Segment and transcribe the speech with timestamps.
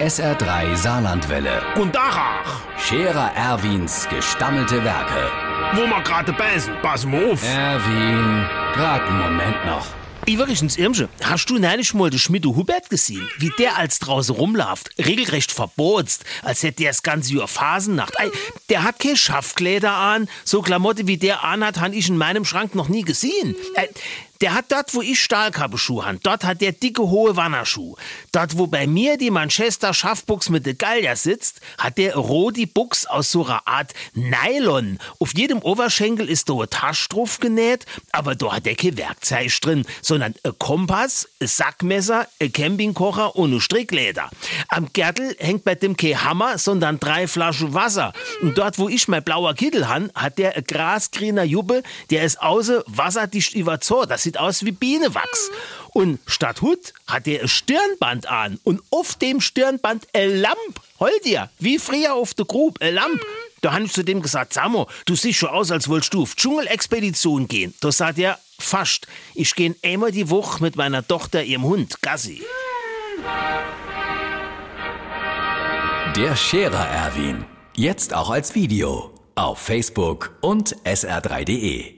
[0.00, 1.62] SR3 Saarlandwelle.
[1.76, 5.30] Und Dachach, Scherer Erwins gestammelte Werke.
[5.72, 7.42] wo wir gerade beißen, pass mal auf.
[7.42, 9.86] Erwin, grad einen Moment noch.
[10.28, 13.26] Übrigens, Irmsche, hast du neulich mal den Schmidt Hubert gesehen?
[13.38, 18.14] Wie der als draußen rumläuft, regelrecht verbotzt, als hätte der das ganze Jahr Phasennacht.
[18.18, 18.30] Ey,
[18.68, 22.74] der hat keine Schaffkleider an, so Klamotte wie der anhat, han ich in meinem Schrank
[22.74, 23.54] noch nie gesehen.
[23.76, 23.88] Ey,
[24.40, 27.96] der hat dort, wo ich Stahlkappeschuh han, dort hat der dicke hohe Wannerschuh.
[28.32, 33.06] Dort, wo bei mir die Manchester Schaffbuchs mit de Gallier sitzt, hat der Rodi Buchs
[33.06, 34.98] aus so einer Art Nylon.
[35.18, 39.60] Auf jedem Oberschenkel ist da eine Tasche drauf genäht, aber da hat der kein Werkzeug
[39.60, 44.30] drin, sondern ein Kompass, ein Sackmesser, ein Campingkocher und ein Strickleder.
[44.68, 48.12] Am Gärtel hängt bei dem kein Hammer, sondern drei Flaschen Wasser.
[48.42, 52.40] Und dort, wo ich mein blauer Kittel han, hat der ein grasgrüner Juppe, der ist
[52.40, 54.08] außer wasserdicht überzogen.
[54.08, 55.50] Das sieht aus wie Bienenwachs.
[55.90, 60.80] Und statt Hut hat er ein Stirnband an und auf dem Stirnband ein Lamp.
[60.98, 63.22] Heul dir, wie früher auf der Grub, ein Lamp.
[63.60, 66.34] Da han ich zu dem gesagt, Samo, du siehst schon aus, als wolltest du auf
[66.34, 67.72] Dschungelexpedition gehen.
[67.80, 69.06] Da sagt er, fast.
[69.34, 72.42] Ich geh einmal die Woche mit meiner Tochter, ihrem Hund, Gassi.
[76.16, 77.44] Der Scherer Erwin.
[77.76, 79.14] Jetzt auch als Video.
[79.36, 81.95] Auf Facebook und sr3.de.